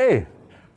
Hey, 0.00 0.26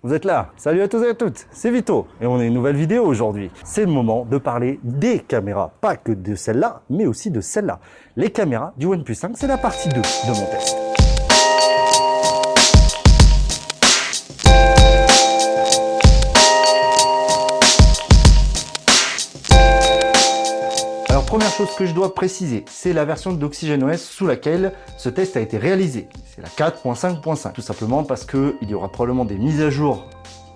vous 0.01 0.15
êtes 0.15 0.25
là. 0.25 0.49
Salut 0.57 0.81
à 0.81 0.87
tous 0.87 1.03
et 1.03 1.09
à 1.09 1.13
toutes. 1.13 1.45
C'est 1.51 1.69
Vito 1.69 2.07
et 2.19 2.25
on 2.25 2.39
a 2.39 2.43
une 2.43 2.55
nouvelle 2.55 2.75
vidéo 2.75 3.05
aujourd'hui. 3.05 3.51
C'est 3.63 3.85
le 3.85 3.91
moment 3.91 4.25
de 4.25 4.39
parler 4.39 4.79
des 4.81 5.19
caméras, 5.19 5.71
pas 5.79 5.95
que 5.95 6.11
de 6.11 6.33
celle-là, 6.33 6.81
mais 6.89 7.05
aussi 7.05 7.29
de 7.29 7.39
celle-là. 7.39 7.79
Les 8.15 8.31
caméras 8.31 8.73
du 8.77 8.87
OnePlus 8.87 9.13
5, 9.13 9.33
c'est 9.35 9.45
la 9.45 9.59
partie 9.59 9.89
2 9.89 9.95
de 9.97 10.39
mon 10.39 10.45
test. 10.47 10.90
Première 21.31 21.51
chose 21.51 21.73
que 21.77 21.85
je 21.85 21.93
dois 21.93 22.13
préciser, 22.13 22.65
c'est 22.69 22.91
la 22.91 23.05
version 23.05 23.31
d'OxygenOS 23.31 23.99
sous 23.99 24.27
laquelle 24.27 24.73
ce 24.97 25.07
test 25.07 25.37
a 25.37 25.39
été 25.39 25.57
réalisé. 25.57 26.09
C'est 26.25 26.41
la 26.41 26.49
4.5.5, 26.49 27.53
tout 27.53 27.61
simplement 27.61 28.03
parce 28.03 28.25
qu'il 28.25 28.57
y 28.67 28.73
aura 28.73 28.89
probablement 28.89 29.23
des 29.23 29.37
mises 29.37 29.61
à 29.61 29.69
jour 29.69 30.07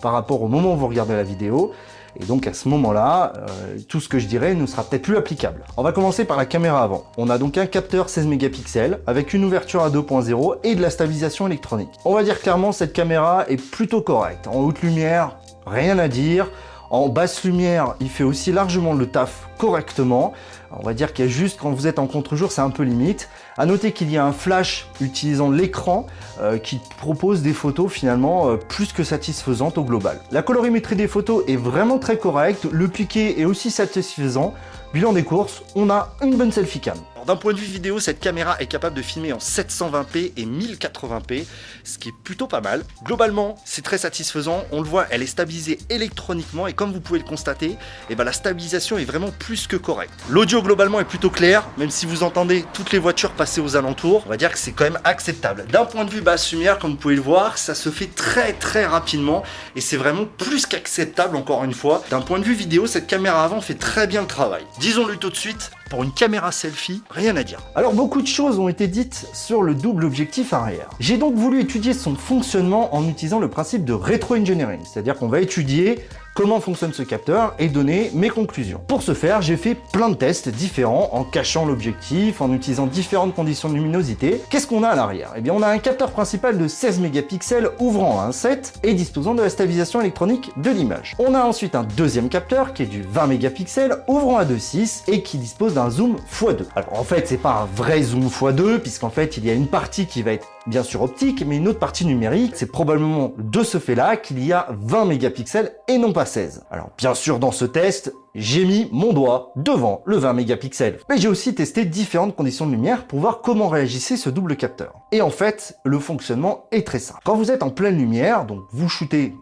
par 0.01 0.11
rapport 0.11 0.41
au 0.41 0.49
moment 0.49 0.73
où 0.73 0.75
vous 0.75 0.89
regardez 0.89 1.13
la 1.13 1.23
vidéo. 1.23 1.71
Et 2.19 2.25
donc 2.25 2.45
à 2.45 2.53
ce 2.53 2.67
moment-là, 2.67 3.31
euh, 3.37 3.77
tout 3.87 4.01
ce 4.01 4.09
que 4.09 4.19
je 4.19 4.27
dirais 4.27 4.53
ne 4.53 4.65
sera 4.65 4.83
peut-être 4.83 5.03
plus 5.03 5.15
applicable. 5.15 5.63
On 5.77 5.81
va 5.81 5.93
commencer 5.93 6.25
par 6.25 6.35
la 6.35 6.45
caméra 6.45 6.83
avant. 6.83 7.05
On 7.15 7.29
a 7.29 7.37
donc 7.37 7.57
un 7.57 7.67
capteur 7.67 8.09
16 8.09 8.27
mégapixels 8.27 8.99
avec 9.07 9.33
une 9.33 9.45
ouverture 9.45 9.81
à 9.81 9.89
2.0 9.89 10.57
et 10.65 10.75
de 10.75 10.81
la 10.81 10.89
stabilisation 10.89 11.47
électronique. 11.47 11.93
On 12.03 12.13
va 12.13 12.23
dire 12.23 12.41
clairement 12.41 12.73
cette 12.73 12.91
caméra 12.91 13.45
est 13.47 13.55
plutôt 13.55 14.01
correcte. 14.01 14.47
En 14.47 14.55
haute 14.55 14.81
lumière, 14.81 15.37
rien 15.65 15.97
à 15.99 16.09
dire. 16.09 16.49
En 16.89 17.09
basse 17.09 17.43
lumière, 17.43 17.95
il 17.99 18.09
fait 18.09 18.23
aussi 18.23 18.51
largement 18.51 18.93
le 18.93 19.07
taf 19.07 19.49
correctement. 19.57 20.33
On 20.71 20.83
va 20.83 20.93
dire 20.93 21.13
qu'il 21.13 21.25
y 21.25 21.27
a 21.27 21.31
juste 21.31 21.59
quand 21.59 21.71
vous 21.71 21.87
êtes 21.87 21.99
en 21.99 22.07
contre-jour, 22.07 22.51
c'est 22.51 22.61
un 22.61 22.69
peu 22.69 22.83
limite. 22.83 23.29
À 23.57 23.65
noter 23.65 23.91
qu'il 23.91 24.11
y 24.11 24.17
a 24.17 24.25
un 24.25 24.33
flash 24.33 24.87
utilisant 25.01 25.49
l'écran 25.49 26.05
euh, 26.41 26.57
qui 26.57 26.81
propose 26.97 27.41
des 27.41 27.53
photos 27.53 27.91
finalement 27.91 28.49
euh, 28.49 28.57
plus 28.57 28.91
que 28.93 29.03
satisfaisantes 29.03 29.77
au 29.77 29.83
global. 29.83 30.19
La 30.31 30.41
colorimétrie 30.41 30.95
des 30.95 31.07
photos 31.07 31.43
est 31.47 31.55
vraiment 31.55 31.97
très 31.97 32.17
correcte, 32.17 32.67
le 32.69 32.87
piqué 32.87 33.39
est 33.39 33.45
aussi 33.45 33.71
satisfaisant. 33.71 34.53
Bilan 34.95 35.11
des 35.11 35.25
courses, 35.25 35.61
on 35.75 35.89
a 35.89 36.15
une 36.21 36.37
bonne 36.37 36.53
selfie 36.53 36.79
cam. 36.79 36.97
D'un 37.27 37.35
point 37.35 37.53
de 37.53 37.57
vue 37.57 37.65
vidéo, 37.65 37.99
cette 37.99 38.19
caméra 38.19 38.55
est 38.59 38.67
capable 38.67 38.95
de 38.95 39.01
filmer 39.01 39.33
en 39.33 39.39
720p 39.39 40.33
et 40.37 40.45
1080p, 40.45 41.45
ce 41.83 41.97
qui 41.97 42.09
est 42.09 42.15
plutôt 42.23 42.45
pas 42.45 42.61
mal. 42.61 42.83
Globalement, 43.03 43.55
c'est 43.65 43.81
très 43.81 43.97
satisfaisant. 43.97 44.63
On 44.71 44.79
le 44.79 44.87
voit, 44.87 45.07
elle 45.09 45.23
est 45.23 45.27
stabilisée 45.27 45.79
électroniquement 45.89 46.67
et 46.67 46.73
comme 46.73 46.93
vous 46.93 46.99
pouvez 46.99 47.17
le 47.17 47.25
constater, 47.25 47.77
eh 48.11 48.15
ben, 48.15 48.23
la 48.23 48.31
stabilisation 48.31 48.99
est 48.99 49.05
vraiment 49.05 49.31
plus 49.31 49.65
que 49.65 49.75
correcte. 49.75 50.13
L'audio 50.29 50.61
globalement 50.61 50.99
est 50.99 51.05
plutôt 51.05 51.31
clair, 51.31 51.67
même 51.79 51.89
si 51.89 52.05
vous 52.05 52.21
entendez 52.21 52.63
toutes 52.73 52.91
les 52.91 52.99
voitures 52.99 53.31
passer 53.31 53.59
aux 53.59 53.75
alentours, 53.75 54.21
on 54.27 54.29
va 54.29 54.37
dire 54.37 54.51
que 54.51 54.59
c'est 54.59 54.73
quand 54.73 54.83
même 54.83 54.99
acceptable. 55.03 55.65
D'un 55.71 55.85
point 55.85 56.05
de 56.05 56.11
vue 56.11 56.21
basse 56.21 56.51
lumière, 56.51 56.77
comme 56.77 56.91
vous 56.91 56.97
pouvez 56.97 57.15
le 57.15 57.21
voir, 57.21 57.57
ça 57.57 57.73
se 57.73 57.89
fait 57.89 58.13
très 58.13 58.53
très 58.53 58.85
rapidement 58.85 59.41
et 59.75 59.81
c'est 59.81 59.97
vraiment 59.97 60.25
plus 60.37 60.67
qu'acceptable 60.67 61.35
encore 61.37 61.63
une 61.63 61.73
fois. 61.73 62.03
D'un 62.11 62.21
point 62.21 62.37
de 62.37 62.45
vue 62.45 62.53
vidéo, 62.53 62.85
cette 62.85 63.07
caméra 63.07 63.43
avant 63.43 63.61
fait 63.61 63.73
très 63.73 64.05
bien 64.05 64.21
le 64.21 64.27
travail. 64.27 64.63
Disons-le 64.85 65.17
tout 65.17 65.31
de 65.31 65.35
suite, 65.35 65.71
pour 65.89 66.03
une 66.03 66.11
caméra 66.11 66.51
selfie, 66.51 67.01
rien 67.09 67.35
à 67.37 67.41
dire. 67.41 67.57
Alors 67.73 67.95
beaucoup 67.95 68.21
de 68.21 68.27
choses 68.27 68.59
ont 68.59 68.69
été 68.69 68.87
dites 68.87 69.27
sur 69.33 69.63
le 69.63 69.73
double 69.73 70.05
objectif 70.05 70.53
arrière. 70.53 70.91
J'ai 70.99 71.17
donc 71.17 71.33
voulu 71.33 71.59
étudier 71.59 71.91
son 71.91 72.13
fonctionnement 72.13 72.93
en 72.93 73.09
utilisant 73.09 73.39
le 73.39 73.49
principe 73.49 73.83
de 73.83 73.93
rétro-engineering, 73.93 74.81
c'est-à-dire 74.85 75.15
qu'on 75.15 75.27
va 75.27 75.41
étudier 75.41 76.05
comment 76.35 76.59
fonctionne 76.59 76.93
ce 76.93 77.01
capteur 77.01 77.55
et 77.57 77.69
donner 77.69 78.11
mes 78.13 78.29
conclusions. 78.29 78.81
Pour 78.87 79.01
ce 79.01 79.13
faire, 79.13 79.41
j'ai 79.41 79.57
fait 79.57 79.73
plein 79.73 80.09
de 80.09 80.15
tests 80.15 80.49
différents 80.49 81.09
en 81.13 81.23
cachant 81.23 81.65
l'objectif, 81.65 82.41
en 82.41 82.53
utilisant 82.53 82.85
différentes 82.85 83.33
conditions 83.33 83.69
de 83.69 83.75
luminosité. 83.75 84.41
Qu'est-ce 84.49 84.67
qu'on 84.67 84.83
a 84.83 84.89
à 84.89 84.95
l'arrière? 84.95 85.31
Eh 85.37 85.41
bien, 85.41 85.53
on 85.53 85.61
a 85.61 85.67
un 85.69 85.79
capteur 85.79 86.11
principal 86.11 86.57
de 86.57 86.67
16 86.67 86.99
mégapixels 86.99 87.69
ouvrant 87.79 88.19
à 88.19 88.29
1.7 88.29 88.73
et 88.83 88.93
disposant 88.93 89.33
de 89.33 89.41
la 89.41 89.49
stabilisation 89.49 90.01
électronique 90.01 90.51
de 90.57 90.69
l'image. 90.69 91.15
On 91.19 91.33
a 91.33 91.41
ensuite 91.41 91.73
un 91.73 91.83
deuxième 91.83 92.27
capteur 92.27 92.73
qui 92.73 92.83
est 92.83 92.87
du 92.87 93.01
20 93.01 93.27
mégapixels 93.27 94.03
ouvrant 94.07 94.37
à 94.37 94.43
2.6 94.43 95.03
et 95.07 95.23
qui 95.23 95.37
dispose 95.37 95.75
d'un 95.75 95.89
zoom 95.89 96.17
x2. 96.31 96.65
Alors 96.75 96.99
en 96.99 97.03
fait, 97.05 97.29
c'est 97.29 97.37
pas 97.37 97.61
un 97.63 97.75
vrai 97.75 98.03
zoom 98.03 98.27
x2 98.27 98.79
puisqu'en 98.79 99.09
fait, 99.09 99.37
il 99.37 99.45
y 99.45 99.49
a 99.49 99.53
une 99.53 99.67
partie 99.67 100.05
qui 100.05 100.21
va 100.21 100.33
être 100.33 100.47
bien 100.67 100.83
sûr 100.83 101.01
optique, 101.01 101.43
mais 101.45 101.57
une 101.57 101.67
autre 101.67 101.79
partie 101.79 102.05
numérique. 102.05 102.53
C'est 102.55 102.71
probablement 102.71 103.33
de 103.37 103.63
ce 103.63 103.77
fait-là 103.77 104.17
qu'il 104.17 104.43
y 104.43 104.53
a 104.53 104.67
20 104.71 105.05
mégapixels 105.05 105.73
et 105.87 105.97
non 105.97 106.13
pas 106.13 106.25
16. 106.25 106.65
Alors 106.71 106.89
bien 106.97 107.13
sûr, 107.13 107.39
dans 107.39 107.51
ce 107.51 107.65
test, 107.65 108.13
j'ai 108.35 108.65
mis 108.65 108.89
mon 108.91 109.13
doigt 109.13 109.53
devant 109.55 110.01
le 110.05 110.17
20 110.17 110.33
mégapixels. 110.33 110.99
Mais 111.09 111.17
j'ai 111.17 111.27
aussi 111.27 111.55
testé 111.55 111.85
différentes 111.85 112.35
conditions 112.35 112.65
de 112.65 112.71
lumière 112.71 113.05
pour 113.05 113.19
voir 113.19 113.41
comment 113.41 113.69
réagissait 113.69 114.17
ce 114.17 114.29
double 114.29 114.57
capteur. 114.57 114.93
Et 115.11 115.21
en 115.21 115.29
fait, 115.29 115.77
le 115.85 115.99
fonctionnement 115.99 116.65
est 116.71 116.85
très 116.85 116.99
simple. 116.99 117.21
Quand 117.23 117.35
vous 117.35 117.51
êtes 117.51 117.63
en 117.63 117.69
pleine 117.69 117.97
lumière, 117.97 118.45
donc 118.45 118.59
vous 118.71 118.89
shootez 118.89 119.33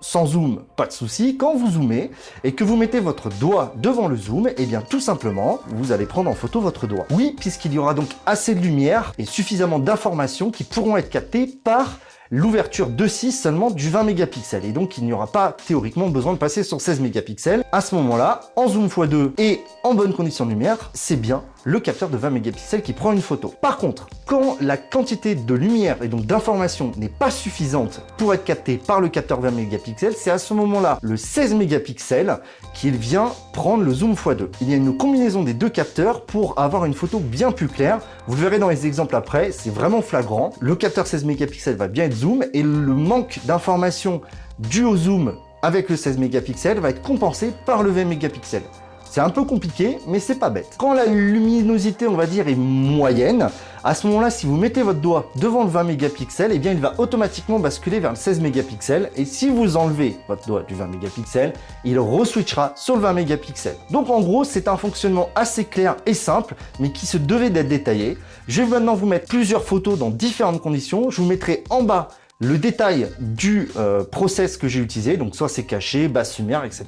sans 0.00 0.26
zoom, 0.26 0.62
pas 0.76 0.86
de 0.86 0.92
souci. 0.92 1.36
Quand 1.36 1.54
vous 1.56 1.72
zoomez 1.72 2.10
et 2.44 2.52
que 2.52 2.64
vous 2.64 2.76
mettez 2.76 3.00
votre 3.00 3.28
doigt 3.28 3.74
devant 3.76 4.06
le 4.06 4.16
zoom, 4.16 4.48
et 4.48 4.54
eh 4.58 4.66
bien 4.66 4.82
tout 4.82 5.00
simplement, 5.00 5.58
vous 5.68 5.90
allez 5.90 6.06
prendre 6.06 6.30
en 6.30 6.34
photo 6.34 6.60
votre 6.60 6.86
doigt. 6.86 7.06
Oui, 7.10 7.34
puisqu'il 7.38 7.72
y 7.72 7.78
aura 7.78 7.94
donc 7.94 8.08
assez 8.24 8.54
de 8.54 8.60
lumière 8.60 9.12
et 9.18 9.24
suffisamment 9.24 9.78
d'informations 9.78 10.50
qui 10.50 10.64
pourront 10.64 10.96
être 10.96 11.10
captées 11.10 11.46
par 11.46 11.98
l'ouverture 12.30 12.88
de 12.88 13.06
6 13.06 13.32
seulement 13.32 13.70
du 13.70 13.88
20 13.88 14.04
mégapixels 14.04 14.64
et 14.64 14.72
donc 14.72 14.98
il 14.98 15.04
n'y 15.04 15.12
aura 15.12 15.26
pas 15.26 15.56
théoriquement 15.66 16.08
besoin 16.08 16.32
de 16.32 16.38
passer 16.38 16.62
sur 16.62 16.80
16 16.80 17.00
mégapixels. 17.00 17.64
À 17.72 17.80
ce 17.80 17.94
moment-là, 17.94 18.40
en 18.56 18.68
zoom 18.68 18.88
x2 18.88 19.32
et 19.38 19.60
en 19.84 19.94
bonne 19.94 20.12
condition 20.14 20.44
de 20.44 20.50
lumière, 20.50 20.90
c'est 20.94 21.16
bien 21.16 21.42
le 21.64 21.80
capteur 21.80 22.08
de 22.08 22.16
20 22.16 22.30
mégapixels 22.30 22.82
qui 22.82 22.92
prend 22.92 23.12
une 23.12 23.20
photo. 23.20 23.52
Par 23.60 23.76
contre, 23.76 24.08
quand 24.26 24.56
la 24.60 24.76
quantité 24.76 25.34
de 25.34 25.54
lumière 25.54 26.02
et 26.02 26.08
donc 26.08 26.24
d'information 26.24 26.92
n'est 26.96 27.08
pas 27.08 27.30
suffisante 27.30 28.00
pour 28.16 28.32
être 28.32 28.44
captée 28.44 28.78
par 28.78 29.00
le 29.00 29.08
capteur 29.08 29.40
20 29.40 29.50
mégapixels, 29.50 30.14
c'est 30.16 30.30
à 30.30 30.38
ce 30.38 30.54
moment-là 30.54 30.98
le 31.02 31.16
16 31.16 31.54
mégapixels 31.54 32.38
qu'il 32.74 32.96
vient 32.96 33.32
prendre 33.52 33.82
le 33.82 33.92
zoom 33.92 34.14
x2. 34.14 34.48
Il 34.60 34.70
y 34.70 34.74
a 34.74 34.76
une 34.76 34.96
combinaison 34.96 35.42
des 35.42 35.54
deux 35.54 35.68
capteurs 35.68 36.24
pour 36.24 36.58
avoir 36.58 36.84
une 36.84 36.94
photo 36.94 37.18
bien 37.18 37.52
plus 37.52 37.68
claire. 37.68 38.00
Vous 38.26 38.36
le 38.36 38.42
verrez 38.42 38.58
dans 38.58 38.68
les 38.68 38.86
exemples 38.86 39.16
après, 39.16 39.52
c'est 39.52 39.70
vraiment 39.70 40.00
flagrant. 40.00 40.52
Le 40.60 40.74
capteur 40.74 41.06
16 41.06 41.24
mégapixels 41.24 41.76
va 41.76 41.88
bien 41.88 42.04
être 42.04 42.14
zoom 42.18 42.44
et 42.52 42.62
le 42.62 42.94
manque 42.94 43.40
d'information 43.44 44.20
dû 44.58 44.84
au 44.84 44.96
zoom 44.96 45.34
avec 45.62 45.88
le 45.88 45.96
16 45.96 46.18
mégapixels 46.18 46.78
va 46.78 46.90
être 46.90 47.02
compensé 47.02 47.52
par 47.66 47.82
le 47.82 47.90
20 47.90 48.04
mégapixels. 48.04 48.62
C'est 49.10 49.20
un 49.20 49.30
peu 49.30 49.44
compliqué, 49.44 49.98
mais 50.06 50.20
c'est 50.20 50.38
pas 50.38 50.50
bête. 50.50 50.74
Quand 50.76 50.92
la 50.92 51.06
luminosité, 51.06 52.06
on 52.06 52.14
va 52.14 52.26
dire, 52.26 52.46
est 52.46 52.54
moyenne, 52.54 53.48
à 53.82 53.94
ce 53.94 54.06
moment-là, 54.06 54.30
si 54.30 54.46
vous 54.46 54.56
mettez 54.56 54.82
votre 54.82 55.00
doigt 55.00 55.30
devant 55.36 55.64
le 55.64 55.70
20 55.70 55.84
mégapixels, 55.84 56.50
eh 56.52 56.58
bien, 56.58 56.72
il 56.72 56.80
va 56.80 56.94
automatiquement 56.98 57.58
basculer 57.58 58.00
vers 58.00 58.10
le 58.10 58.16
16 58.16 58.40
mégapixels. 58.40 59.10
Et 59.16 59.24
si 59.24 59.48
vous 59.48 59.76
enlevez 59.76 60.16
votre 60.28 60.46
doigt 60.46 60.62
du 60.62 60.74
20 60.74 60.88
mégapixels, 60.88 61.54
il 61.84 61.98
reswitchera 61.98 62.72
sur 62.76 62.96
le 62.96 63.02
20 63.02 63.12
mégapixels. 63.14 63.76
Donc, 63.90 64.10
en 64.10 64.20
gros, 64.20 64.44
c'est 64.44 64.68
un 64.68 64.76
fonctionnement 64.76 65.30
assez 65.34 65.64
clair 65.64 65.96
et 66.04 66.14
simple, 66.14 66.54
mais 66.78 66.92
qui 66.92 67.06
se 67.06 67.16
devait 67.16 67.50
d'être 67.50 67.68
détaillé. 67.68 68.18
Je 68.46 68.62
vais 68.62 68.68
maintenant 68.68 68.94
vous 68.94 69.06
mettre 69.06 69.26
plusieurs 69.26 69.64
photos 69.64 69.98
dans 69.98 70.10
différentes 70.10 70.60
conditions. 70.60 71.10
Je 71.10 71.22
vous 71.22 71.28
mettrai 71.28 71.64
en 71.70 71.82
bas 71.82 72.08
le 72.40 72.58
détail 72.58 73.08
du 73.18 73.68
euh, 73.76 74.04
process 74.04 74.56
que 74.56 74.68
j'ai 74.68 74.80
utilisé, 74.80 75.16
donc 75.16 75.34
soit 75.34 75.48
c'est 75.48 75.64
caché, 75.64 76.08
basse 76.08 76.38
lumière, 76.38 76.64
etc. 76.64 76.86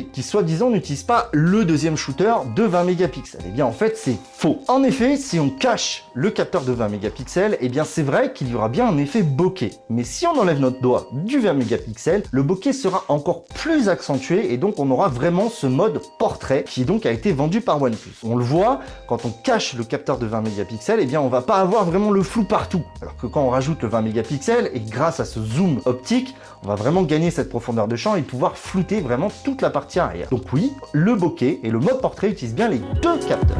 qui 0.00 0.22
soi-disant 0.22 0.70
n'utilise 0.70 1.02
pas 1.02 1.28
le 1.32 1.64
deuxième 1.64 1.96
shooter 1.96 2.34
de 2.56 2.62
20 2.62 2.84
mégapixels. 2.84 3.42
Eh 3.46 3.50
bien 3.50 3.66
en 3.66 3.72
fait 3.72 3.96
c'est 3.96 4.16
faux. 4.34 4.60
En 4.68 4.82
effet, 4.82 5.16
si 5.16 5.38
on 5.38 5.50
cache 5.50 6.04
le 6.14 6.30
capteur 6.30 6.62
de 6.62 6.72
20 6.72 6.88
mégapixels, 6.88 7.58
eh 7.60 7.68
bien 7.68 7.84
c'est 7.84 8.02
vrai 8.02 8.32
qu'il 8.32 8.50
y 8.50 8.54
aura 8.54 8.68
bien 8.68 8.88
un 8.88 8.96
effet 8.98 9.22
bokeh. 9.22 9.70
Mais 9.90 10.04
si 10.04 10.26
on 10.26 10.38
enlève 10.38 10.58
notre 10.58 10.80
doigt 10.80 11.08
du 11.12 11.38
20 11.38 11.52
mégapixels, 11.54 12.22
le 12.30 12.42
bokeh 12.42 12.72
sera 12.72 13.04
encore 13.08 13.44
plus 13.44 13.88
accentué 13.88 14.52
et 14.52 14.56
donc 14.56 14.78
on 14.78 14.90
aura 14.90 15.08
vraiment 15.08 15.50
ce 15.50 15.66
mode 15.66 16.00
portrait 16.18 16.64
qui 16.64 16.84
donc 16.84 17.04
a 17.04 17.12
été 17.12 17.32
vendu 17.32 17.60
par 17.60 17.80
OnePlus. 17.80 18.14
On 18.22 18.36
le 18.36 18.44
voit, 18.44 18.80
quand 19.08 19.24
on 19.26 19.30
cache 19.30 19.74
le 19.74 19.84
capteur 19.84 20.18
de 20.18 20.26
20 20.26 20.40
mégapixels, 20.40 21.00
eh 21.02 21.06
bien 21.06 21.20
on 21.20 21.28
va 21.28 21.42
pas 21.42 21.56
avoir 21.56 21.84
vraiment 21.84 22.10
le 22.10 22.22
flou 22.22 22.44
partout. 22.44 22.82
Alors 23.02 23.16
que 23.16 23.26
quand 23.26 23.42
on 23.42 23.50
rajoute 23.50 23.82
le 23.82 23.88
20 23.88 24.02
mégapixels 24.02 24.70
et 24.72 24.80
grâce 24.80 25.20
à 25.20 25.24
ce 25.24 25.40
zoom 25.40 25.80
optique, 25.84 26.34
on 26.64 26.68
va 26.68 26.76
vraiment 26.76 27.02
gagner 27.02 27.30
cette 27.30 27.48
profondeur 27.48 27.88
de 27.88 27.96
champ 27.96 28.16
et 28.16 28.22
pouvoir 28.22 28.56
flouter 28.56 29.00
vraiment 29.00 29.30
toute 29.44 29.62
la 29.62 29.70
partie 29.70 29.81
Donc 30.30 30.44
oui, 30.52 30.72
le 30.92 31.14
bokeh 31.14 31.60
et 31.62 31.70
le 31.70 31.78
mode 31.78 32.00
portrait 32.00 32.30
utilisent 32.30 32.54
bien 32.54 32.68
les 32.68 32.80
deux 33.02 33.18
capteurs. 33.18 33.58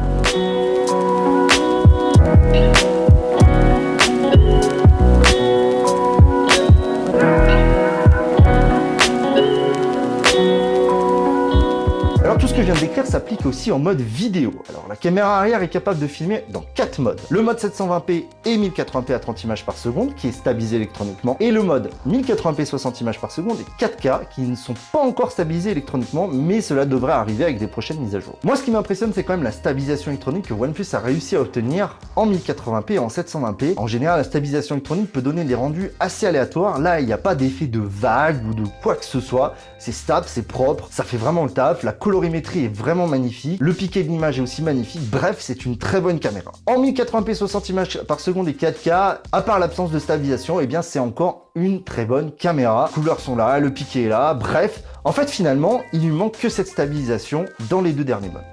Je 12.65 12.79
décrire 12.79 13.05
s'applique 13.05 13.45
aussi 13.45 13.73
en 13.73 13.79
mode 13.79 13.99
vidéo. 13.99 14.53
Alors 14.69 14.85
la 14.87 14.95
caméra 14.95 15.37
arrière 15.37 15.61
est 15.61 15.67
capable 15.67 15.99
de 15.99 16.07
filmer 16.07 16.45
dans 16.49 16.63
quatre 16.75 16.99
modes. 17.01 17.19
Le 17.29 17.41
mode 17.41 17.57
720p 17.57 18.23
et 18.45 18.57
1080p 18.57 19.13
à 19.13 19.19
30 19.19 19.43
images 19.43 19.65
par 19.65 19.75
seconde 19.75 20.15
qui 20.15 20.29
est 20.29 20.31
stabilisé 20.31 20.77
électroniquement 20.77 21.35
et 21.41 21.51
le 21.51 21.61
mode 21.61 21.89
1080p 22.07 22.65
60 22.65 23.01
images 23.01 23.19
par 23.19 23.31
seconde 23.31 23.57
et 23.59 23.83
4K 23.83 24.29
qui 24.33 24.41
ne 24.41 24.55
sont 24.55 24.75
pas 24.93 24.99
encore 24.99 25.31
stabilisés 25.31 25.71
électroniquement 25.71 26.29
mais 26.31 26.61
cela 26.61 26.85
devrait 26.85 27.11
arriver 27.11 27.43
avec 27.43 27.57
des 27.57 27.67
prochaines 27.67 27.99
mises 27.99 28.15
à 28.15 28.21
jour. 28.21 28.37
Moi 28.43 28.55
ce 28.55 28.63
qui 28.63 28.71
m'impressionne 28.71 29.11
c'est 29.13 29.23
quand 29.23 29.33
même 29.33 29.43
la 29.43 29.51
stabilisation 29.51 30.11
électronique 30.11 30.47
que 30.47 30.53
OnePlus 30.53 30.85
a 30.93 30.99
réussi 30.99 31.35
à 31.35 31.41
obtenir 31.41 31.99
en 32.15 32.27
1080p 32.27 32.93
et 32.93 32.99
en 32.99 33.07
720p. 33.07 33.73
En 33.75 33.87
général 33.87 34.19
la 34.19 34.23
stabilisation 34.23 34.75
électronique 34.75 35.11
peut 35.11 35.21
donner 35.21 35.43
des 35.43 35.55
rendus 35.55 35.91
assez 35.99 36.27
aléatoires. 36.27 36.79
Là 36.79 37.01
il 37.01 37.07
n'y 37.07 37.13
a 37.13 37.17
pas 37.17 37.35
d'effet 37.35 37.65
de 37.65 37.81
vague 37.81 38.41
ou 38.47 38.53
de 38.53 38.63
quoi 38.81 38.95
que 38.95 39.05
ce 39.05 39.19
soit. 39.19 39.55
C'est 39.79 39.91
stable, 39.91 40.27
c'est 40.29 40.47
propre, 40.47 40.87
ça 40.91 41.03
fait 41.03 41.17
vraiment 41.17 41.43
le 41.43 41.51
taf. 41.51 41.83
La 41.83 41.91
colorimétrie 41.91 42.52
est 42.57 42.67
vraiment 42.67 43.07
magnifique. 43.07 43.59
Le 43.61 43.73
piqué 43.73 44.03
de 44.03 44.09
l'image 44.09 44.39
est 44.39 44.41
aussi 44.41 44.61
magnifique. 44.61 45.09
Bref, 45.09 45.37
c'est 45.39 45.65
une 45.65 45.77
très 45.77 46.01
bonne 46.01 46.19
caméra. 46.19 46.51
En 46.65 46.81
1080p 46.81 47.33
60 47.33 47.69
images 47.69 48.01
par 48.03 48.19
seconde 48.19 48.47
et 48.47 48.53
4K, 48.53 49.17
à 49.31 49.41
part 49.41 49.59
l'absence 49.59 49.91
de 49.91 49.99
stabilisation, 49.99 50.59
et 50.59 50.63
eh 50.63 50.67
bien 50.67 50.81
c'est 50.81 50.99
encore 50.99 51.49
une 51.55 51.83
très 51.83 52.05
bonne 52.05 52.31
caméra. 52.31 52.89
Couleurs 52.93 53.19
sont 53.19 53.35
là, 53.35 53.59
le 53.59 53.73
piqué 53.73 54.03
est 54.03 54.09
là. 54.09 54.33
Bref, 54.33 54.83
en 55.03 55.11
fait 55.11 55.29
finalement, 55.29 55.81
il 55.93 56.01
lui 56.01 56.11
manque 56.11 56.37
que 56.37 56.49
cette 56.49 56.67
stabilisation 56.67 57.45
dans 57.69 57.81
les 57.81 57.91
deux 57.91 58.03
derniers 58.03 58.29
modes. 58.29 58.43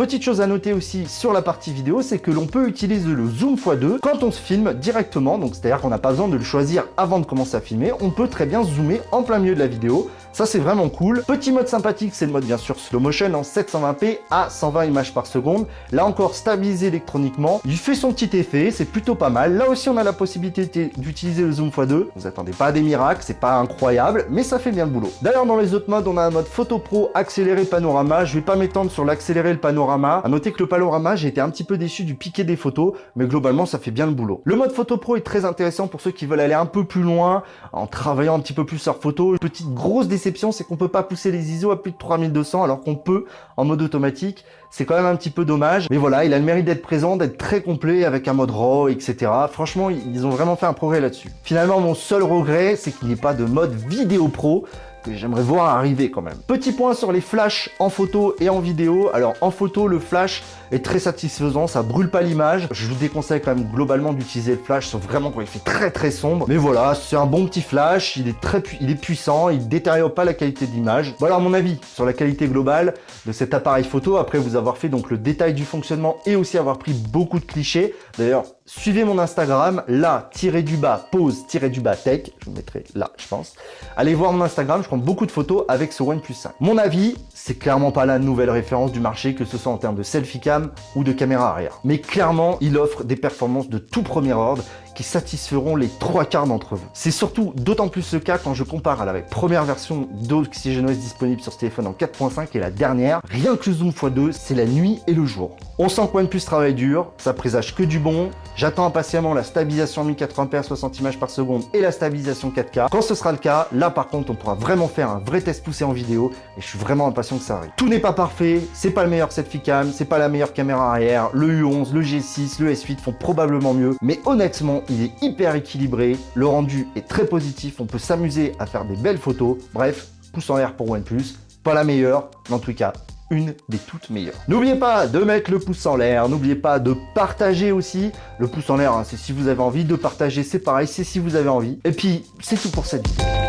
Petite 0.00 0.22
chose 0.22 0.40
à 0.40 0.46
noter 0.46 0.72
aussi 0.72 1.06
sur 1.06 1.34
la 1.34 1.42
partie 1.42 1.74
vidéo, 1.74 2.00
c'est 2.00 2.18
que 2.18 2.30
l'on 2.30 2.46
peut 2.46 2.66
utiliser 2.66 3.10
le 3.10 3.28
zoom 3.28 3.56
x2 3.56 3.98
quand 4.00 4.22
on 4.22 4.30
se 4.30 4.40
filme 4.40 4.72
directement, 4.72 5.36
donc 5.36 5.54
c'est-à-dire 5.54 5.78
qu'on 5.78 5.90
n'a 5.90 5.98
pas 5.98 6.12
besoin 6.12 6.26
de 6.26 6.38
le 6.38 6.42
choisir 6.42 6.84
avant 6.96 7.20
de 7.20 7.26
commencer 7.26 7.54
à 7.56 7.60
filmer, 7.60 7.92
on 8.00 8.08
peut 8.08 8.26
très 8.26 8.46
bien 8.46 8.64
zoomer 8.64 9.02
en 9.12 9.22
plein 9.22 9.38
milieu 9.38 9.54
de 9.54 9.58
la 9.58 9.66
vidéo, 9.66 10.08
ça 10.32 10.46
c'est 10.46 10.58
vraiment 10.58 10.88
cool. 10.88 11.22
Petit 11.26 11.52
mode 11.52 11.68
sympathique, 11.68 12.12
c'est 12.14 12.26
le 12.26 12.32
mode 12.32 12.44
bien 12.44 12.56
sûr 12.56 12.78
slow 12.78 13.00
motion 13.00 13.32
en 13.34 13.42
720p 13.42 14.18
à 14.30 14.50
120 14.50 14.84
images 14.86 15.14
par 15.14 15.26
seconde, 15.26 15.66
là 15.92 16.04
encore 16.04 16.34
stabilisé 16.34 16.88
électroniquement, 16.88 17.60
il 17.64 17.76
fait 17.76 17.94
son 17.94 18.12
petit 18.12 18.36
effet, 18.36 18.70
c'est 18.70 18.84
plutôt 18.84 19.14
pas 19.14 19.30
mal. 19.30 19.56
Là 19.56 19.68
aussi 19.68 19.88
on 19.88 19.96
a 19.96 20.04
la 20.04 20.12
possibilité 20.12 20.90
d'utiliser 20.96 21.42
le 21.42 21.52
zoom 21.52 21.70
x2, 21.70 22.06
vous 22.16 22.26
attendez 22.26 22.52
pas 22.52 22.72
des 22.72 22.82
miracles, 22.82 23.22
c'est 23.24 23.40
pas 23.40 23.54
incroyable, 23.54 24.26
mais 24.30 24.42
ça 24.42 24.58
fait 24.58 24.72
bien 24.72 24.84
le 24.84 24.90
boulot. 24.90 25.10
D'ailleurs 25.22 25.46
dans 25.46 25.56
les 25.56 25.74
autres 25.74 25.88
modes, 25.88 26.06
on 26.06 26.16
a 26.16 26.22
un 26.22 26.30
mode 26.30 26.46
photo 26.46 26.78
pro 26.78 27.10
accéléré 27.14 27.64
panorama, 27.64 28.24
je 28.24 28.34
vais 28.34 28.40
pas 28.40 28.56
m'étendre 28.56 28.90
sur 28.90 29.04
l'accéléré 29.04 29.52
le 29.52 29.58
panorama 29.58 30.20
À 30.24 30.28
noter 30.28 30.52
que 30.52 30.58
le 30.58 30.66
panorama, 30.66 31.16
j'ai 31.16 31.28
été 31.28 31.40
un 31.40 31.50
petit 31.50 31.64
peu 31.64 31.78
déçu 31.78 32.04
du 32.04 32.14
piqué 32.14 32.44
des 32.44 32.56
photos, 32.56 32.94
mais 33.16 33.26
globalement, 33.26 33.66
ça 33.66 33.78
fait 33.78 33.90
bien 33.90 34.06
le 34.06 34.12
boulot. 34.12 34.42
Le 34.44 34.56
mode 34.56 34.72
photo 34.72 34.96
pro 34.96 35.16
est 35.16 35.22
très 35.22 35.44
intéressant 35.44 35.86
pour 35.86 36.00
ceux 36.00 36.10
qui 36.10 36.26
veulent 36.26 36.40
aller 36.40 36.54
un 36.54 36.66
peu 36.66 36.84
plus 36.84 37.02
loin, 37.02 37.42
en 37.72 37.86
travaillant 37.86 38.36
un 38.36 38.40
petit 38.40 38.52
peu 38.52 38.66
plus 38.66 38.84
leur 38.84 38.98
photo. 38.98 39.36
Petite 39.40 39.72
grosse 39.72 40.08
c'est 40.20 40.64
qu'on 40.64 40.76
peut 40.76 40.88
pas 40.88 41.02
pousser 41.02 41.32
les 41.32 41.52
ISO 41.52 41.70
à 41.70 41.82
plus 41.82 41.92
de 41.92 41.98
3200, 41.98 42.62
alors 42.62 42.80
qu'on 42.80 42.94
peut 42.94 43.24
en 43.56 43.64
mode 43.64 43.82
automatique. 43.82 44.44
C'est 44.70 44.84
quand 44.84 44.94
même 44.94 45.06
un 45.06 45.16
petit 45.16 45.30
peu 45.30 45.44
dommage. 45.44 45.88
Mais 45.90 45.96
voilà, 45.96 46.24
il 46.24 46.32
a 46.32 46.38
le 46.38 46.44
mérite 46.44 46.64
d'être 46.64 46.82
présent, 46.82 47.16
d'être 47.16 47.36
très 47.36 47.60
complet 47.60 48.04
avec 48.04 48.28
un 48.28 48.34
mode 48.34 48.52
RAW, 48.52 48.88
etc. 48.88 49.32
Franchement, 49.50 49.90
ils 49.90 50.26
ont 50.26 50.30
vraiment 50.30 50.54
fait 50.54 50.66
un 50.66 50.72
progrès 50.72 51.00
là-dessus. 51.00 51.30
Finalement, 51.42 51.80
mon 51.80 51.94
seul 51.94 52.22
regret, 52.22 52.76
c'est 52.76 52.92
qu'il 52.92 53.08
n'y 53.08 53.14
ait 53.14 53.16
pas 53.16 53.34
de 53.34 53.44
mode 53.44 53.74
vidéo 53.74 54.28
pro 54.28 54.66
que 55.02 55.14
j'aimerais 55.14 55.42
voir 55.42 55.76
arriver 55.76 56.10
quand 56.10 56.22
même. 56.22 56.36
Petit 56.46 56.72
point 56.72 56.94
sur 56.94 57.12
les 57.12 57.20
flashs 57.20 57.70
en 57.78 57.90
photo 57.90 58.34
et 58.40 58.48
en 58.48 58.60
vidéo. 58.60 59.10
Alors 59.12 59.34
en 59.40 59.50
photo, 59.50 59.88
le 59.88 59.98
flash 59.98 60.42
est 60.72 60.84
très 60.84 60.98
satisfaisant, 60.98 61.66
ça 61.66 61.82
brûle 61.82 62.10
pas 62.10 62.22
l'image. 62.22 62.68
Je 62.70 62.86
vous 62.86 62.94
déconseille 62.94 63.40
quand 63.40 63.54
même 63.54 63.68
globalement 63.72 64.12
d'utiliser 64.12 64.52
le 64.52 64.62
flash, 64.62 64.86
sauf 64.86 65.02
vraiment 65.02 65.30
quand 65.30 65.40
il 65.40 65.46
fait 65.46 65.64
très 65.64 65.90
très 65.90 66.10
sombre. 66.10 66.46
Mais 66.48 66.56
voilà, 66.56 66.94
c'est 66.94 67.16
un 67.16 67.26
bon 67.26 67.46
petit 67.46 67.62
flash, 67.62 68.16
il 68.16 68.28
est 68.28 68.40
très 68.40 68.62
il 68.80 68.90
est 68.90 68.94
puissant, 68.94 69.48
il 69.48 69.68
détériore 69.68 70.14
pas 70.14 70.24
la 70.24 70.34
qualité 70.34 70.66
de 70.66 70.72
l'image. 70.72 71.14
Voilà 71.18 71.38
mon 71.38 71.54
avis 71.54 71.78
sur 71.94 72.04
la 72.04 72.12
qualité 72.12 72.46
globale 72.46 72.94
de 73.26 73.32
cet 73.32 73.54
appareil 73.54 73.84
photo 73.84 74.16
après 74.16 74.38
vous 74.38 74.56
avoir 74.56 74.76
fait 74.78 74.88
donc 74.88 75.10
le 75.10 75.18
détail 75.18 75.54
du 75.54 75.64
fonctionnement 75.64 76.18
et 76.26 76.36
aussi 76.36 76.58
avoir 76.58 76.78
pris 76.78 76.92
beaucoup 76.92 77.40
de 77.40 77.44
clichés. 77.44 77.94
D'ailleurs, 78.18 78.44
suivez 78.78 79.04
mon 79.04 79.18
Instagram, 79.18 79.82
là, 79.88 80.30
tiré 80.32 80.62
du 80.62 80.76
bas, 80.76 81.08
pose, 81.10 81.44
tiré 81.48 81.70
du 81.70 81.80
bas 81.80 81.96
tech, 81.96 82.30
je 82.38 82.46
vous 82.46 82.52
mettrai 82.52 82.84
là, 82.94 83.10
je 83.16 83.26
pense. 83.26 83.54
Allez 83.96 84.14
voir 84.14 84.32
mon 84.32 84.44
Instagram, 84.44 84.80
je 84.82 84.86
prends 84.86 84.96
beaucoup 84.96 85.26
de 85.26 85.32
photos 85.32 85.64
avec 85.66 85.92
ce 85.92 86.04
OnePlus 86.04 86.34
5. 86.34 86.52
Mon 86.60 86.78
avis, 86.78 87.16
c'est 87.34 87.58
clairement 87.58 87.90
pas 87.90 88.06
la 88.06 88.20
nouvelle 88.20 88.50
référence 88.50 88.92
du 88.92 89.00
marché, 89.00 89.34
que 89.34 89.44
ce 89.44 89.58
soit 89.58 89.72
en 89.72 89.76
termes 89.76 89.96
de 89.96 90.04
selfie 90.04 90.38
cam 90.38 90.70
ou 90.94 91.02
de 91.02 91.12
caméra 91.12 91.50
arrière. 91.50 91.80
Mais 91.82 91.98
clairement, 91.98 92.58
il 92.60 92.78
offre 92.78 93.02
des 93.02 93.16
performances 93.16 93.68
de 93.68 93.78
tout 93.78 94.02
premier 94.02 94.34
ordre 94.34 94.62
qui 94.94 95.02
satisferont 95.02 95.76
les 95.76 95.88
trois 95.88 96.24
quarts 96.24 96.46
d'entre 96.46 96.76
vous. 96.76 96.86
C'est 96.92 97.10
surtout 97.10 97.52
d'autant 97.56 97.88
plus 97.88 98.12
le 98.12 98.20
cas 98.20 98.38
quand 98.38 98.54
je 98.54 98.64
compare 98.64 99.00
à 99.02 99.04
la 99.04 99.20
première 99.20 99.64
version 99.64 100.08
d'OxygenOS 100.12 100.92
disponible 100.94 101.40
sur 101.40 101.52
ce 101.52 101.58
téléphone 101.58 101.86
en 101.86 101.92
4.5 101.92 102.48
et 102.54 102.58
la 102.58 102.70
dernière. 102.70 103.20
Rien 103.28 103.56
que 103.56 103.70
le 103.70 103.76
zoom 103.76 103.90
x2, 103.90 104.32
c'est 104.32 104.54
la 104.54 104.66
nuit 104.66 105.00
et 105.06 105.14
le 105.14 105.24
jour. 105.26 105.56
On 105.78 105.88
sent 105.88 106.02
que 106.12 106.18
OnePlus 106.18 106.40
travaille 106.40 106.74
dur, 106.74 107.12
ça 107.18 107.32
présage 107.32 107.74
que 107.74 107.82
du 107.82 107.98
bon. 107.98 108.30
J'attends 108.56 108.86
impatiemment 108.86 109.32
la 109.32 109.42
stabilisation 109.42 110.08
1080p 110.08 110.56
à 110.56 110.62
60 110.62 110.98
images 110.98 111.18
par 111.18 111.30
seconde 111.30 111.62
et 111.72 111.80
la 111.80 111.92
stabilisation 111.92 112.50
4K. 112.50 112.88
Quand 112.90 113.02
ce 113.02 113.14
sera 113.14 113.32
le 113.32 113.38
cas, 113.38 113.68
là 113.72 113.90
par 113.90 114.08
contre, 114.08 114.30
on 114.30 114.34
pourra 114.34 114.54
vraiment 114.54 114.88
faire 114.88 115.10
un 115.10 115.20
vrai 115.20 115.40
test 115.40 115.64
poussé 115.64 115.84
en 115.84 115.92
vidéo 115.92 116.32
et 116.58 116.60
je 116.60 116.66
suis 116.66 116.78
vraiment 116.78 117.06
impatient 117.06 117.38
que 117.38 117.44
ça 117.44 117.56
arrive. 117.56 117.70
Tout 117.76 117.88
n'est 117.88 117.98
pas 117.98 118.12
parfait, 118.12 118.60
c'est 118.74 118.90
pas 118.90 119.04
le 119.04 119.10
meilleur 119.10 119.32
selfie 119.32 119.60
cam, 119.60 119.90
c'est 119.92 120.04
pas 120.04 120.18
la 120.18 120.28
meilleure 120.28 120.52
caméra 120.52 120.90
arrière. 120.90 121.30
Le 121.32 121.62
U11, 121.62 121.92
le 121.92 122.02
G6, 122.02 122.60
le 122.60 122.72
S8 122.72 122.98
font 122.98 123.12
probablement 123.12 123.72
mieux, 123.72 123.96
mais 124.02 124.20
honnêtement, 124.26 124.79
il 124.88 125.02
est 125.02 125.12
hyper 125.22 125.54
équilibré, 125.54 126.16
le 126.34 126.46
rendu 126.46 126.86
est 126.96 127.06
très 127.06 127.26
positif, 127.26 127.80
on 127.80 127.86
peut 127.86 127.98
s'amuser 127.98 128.52
à 128.58 128.66
faire 128.66 128.84
des 128.84 128.96
belles 128.96 129.18
photos. 129.18 129.58
Bref, 129.72 130.08
pouce 130.32 130.48
en 130.50 130.56
l'air 130.56 130.74
pour 130.74 130.90
OnePlus. 130.90 131.36
Pas 131.62 131.74
la 131.74 131.84
meilleure, 131.84 132.30
mais 132.48 132.54
en 132.54 132.58
tout 132.58 132.72
cas, 132.72 132.92
une 133.30 133.54
des 133.68 133.78
toutes 133.78 134.10
meilleures. 134.10 134.34
N'oubliez 134.48 134.74
pas 134.74 135.06
de 135.06 135.18
mettre 135.20 135.50
le 135.50 135.58
pouce 135.58 135.86
en 135.86 135.96
l'air, 135.96 136.28
n'oubliez 136.28 136.56
pas 136.56 136.78
de 136.78 136.96
partager 137.14 137.72
aussi. 137.72 138.10
Le 138.38 138.48
pouce 138.48 138.68
en 138.70 138.76
l'air, 138.76 138.92
hein, 138.92 139.04
c'est 139.04 139.16
si 139.16 139.32
vous 139.32 139.48
avez 139.48 139.60
envie 139.60 139.84
de 139.84 139.94
partager, 139.94 140.42
c'est 140.42 140.58
pareil, 140.58 140.86
c'est 140.86 141.04
si 141.04 141.18
vous 141.18 141.36
avez 141.36 141.48
envie. 141.48 141.78
Et 141.84 141.92
puis, 141.92 142.24
c'est 142.40 142.60
tout 142.60 142.70
pour 142.70 142.86
cette 142.86 143.06
vidéo. 143.06 143.39